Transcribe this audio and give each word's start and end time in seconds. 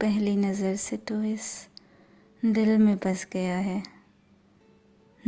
पहली 0.00 0.36
नज़र 0.36 0.76
से 0.76 0.96
तो 0.96 1.22
इस 1.22 1.68
दिल 2.44 2.78
में 2.78 2.96
बस 2.96 3.26
गया 3.32 3.56
है। 3.58 3.82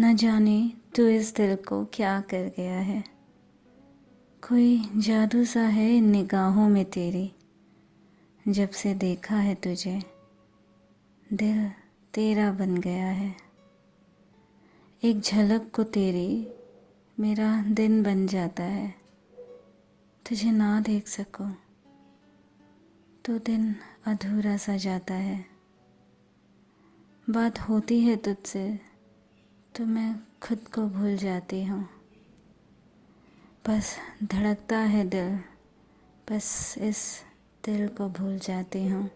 न 0.00 0.16
जाने 0.16 0.72
तू 0.96 1.06
इस 1.06 1.34
दिल 1.36 1.56
को 1.56 1.84
क्या 1.84 2.20
कर 2.20 2.50
गया 2.56 2.78
है। 2.80 3.04
कोई 4.42 4.90
जादू 4.96 5.44
सा 5.44 5.60
है 5.60 5.96
इन 5.96 6.10
निगाहों 6.10 6.68
में 6.68 6.84
तेरी, 6.84 7.32
जब 8.48 8.70
से 8.70 8.94
देखा 8.94 9.36
है 9.36 9.54
तुझे। 9.54 10.02
दिल 11.32 11.68
तेरा 12.14 12.52
बन 12.52 12.76
गया 12.76 13.06
है। 13.06 13.34
एक 15.02 15.20
झलक 15.20 15.70
को 15.74 15.84
तेरी 15.84 16.48
मेरा 17.20 17.62
दिन 17.62 18.02
बन 18.02 18.26
जाता 18.26 18.64
है। 18.64 18.94
तुझे 20.26 20.50
ना 20.50 20.80
देख 20.80 21.08
सको। 21.08 21.67
तो 23.28 23.38
दिन 23.38 23.76
अधूरा 24.06 24.56
सा 24.56 24.76
जाता 24.76 25.14
है। 25.14 25.46
बात 27.30 27.60
होती 27.60 28.00
है 28.00 28.16
तुझसे 28.16 28.80
तो 29.76 29.86
मैं 29.86 30.20
खुद 30.42 30.58
को 30.58 30.82
भूल 30.82 31.16
जाती 31.16 31.64
हूँ। 31.64 31.88
बस 33.68 33.96
धड़कता 34.24 34.78
है 34.78 35.08
दिल, 35.08 35.38
बस 36.30 36.74
इस 36.78 37.22
दिल 37.64 37.88
को 37.88 38.08
भूल 38.08 38.38
जाती 38.38 38.88
हूँ। 38.88 39.10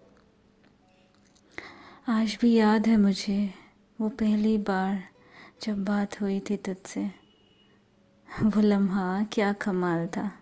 आज 2.09 2.39
भी 2.41 2.53
याद 2.53 2.87
है 2.87 2.97
मुझे, 2.97 3.55
वो 4.01 4.09
पहली 4.09 4.59
बार 4.59 5.05
जब 5.63 5.85
बात 5.85 6.21
हुई 6.21 6.41
थी 6.41 6.57
तुझसे। 6.57 7.11
वो 8.43 8.61
लम्हा, 8.61 9.25
क्या 9.25 9.53
कमाल 9.53 10.07
था। 10.07 10.42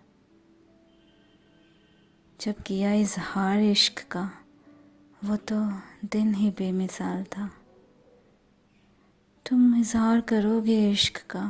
जब 2.41 2.61
किया 2.61 2.91
इजहार 2.93 3.59
इश्क 3.59 3.99
का, 4.11 4.21
वो 5.25 5.35
तो 5.35 5.55
दिन 6.05 6.33
ही 6.35 6.49
बेमिसाल 6.49 7.23
था। 7.23 7.49
तुम 9.45 9.75
इजहार 9.75 10.21
करोगे 10.21 10.77
इश्क 10.91 11.17
का, 11.29 11.41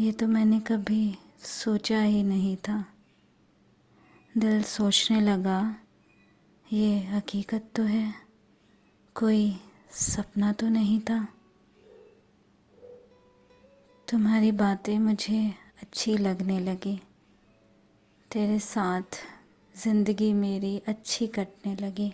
ये 0.00 0.12
तो 0.12 0.26
मैंने 0.26 0.60
कभी 0.60 1.16
सोचा 1.38 2.00
ही 2.00 2.22
नहीं 2.22 2.56
था। 2.56 2.84
दिल 4.34 4.62
सोचने 4.62 5.20
लगा, 5.20 5.60
ये 6.72 6.98
हकीकत 7.04 7.70
तो 7.74 7.82
है, 7.82 8.14
कोई 9.14 9.56
सपना 9.92 10.52
तो 10.52 10.68
नहीं 10.68 11.00
था। 11.00 11.26
तुम्हारी 14.08 14.52
बातें 14.52 14.98
मुझे 14.98 15.40
अच्छी 15.82 16.16
लगने 16.16 16.60
लगी, 16.60 17.00
तेरे 18.30 18.58
साथ 18.58 19.20
ज़िंदगी 19.78 20.32
मेरी 20.32 20.76
अच्छी 20.88 21.26
कटने 21.26 21.74
लगी। 21.76 22.12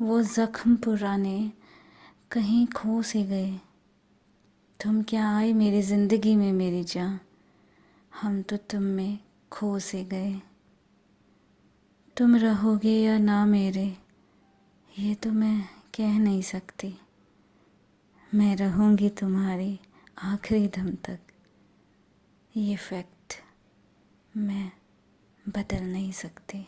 वो 0.00 0.20
ज़ख्म 0.22 0.76
पुराने 0.76 1.52
कहीं 2.30 2.66
खो 2.66 3.02
से 3.02 3.22
गए। 3.22 3.50
तुम 4.80 5.02
क्या 5.02 5.30
आए 5.36 5.52
मेरी 5.52 5.82
ज़िंदगी 5.82 6.36
में 6.36 6.52
मेरी 6.52 6.84
जान? 6.84 7.18
हम 8.12 8.40
तो 8.42 8.56
तुम 8.56 8.82
में 8.82 9.18
खो 9.52 9.78
से 9.78 10.04
गए। 10.04 10.34
तुम 12.16 12.36
रहोगे 12.36 12.94
या 12.94 13.18
ना 13.18 13.44
मेरे, 13.46 13.86
ये 14.90 15.14
तो 15.14 15.30
मैं 15.30 15.60
कह 15.96 16.18
नहीं 16.18 16.42
सकती। 16.42 16.94
मैं 18.32 18.56
रहूँगी 18.56 19.08
तुम्हारी 19.10 19.78
आखिरी 20.24 20.66
दम 20.68 20.90
तक। 21.04 21.18
ये 22.54 22.76
फैक्ट 22.76 23.42
मैं 24.34 24.70
बदल 25.48 25.82
नहीं 25.82 26.12
सकती। 26.12 26.66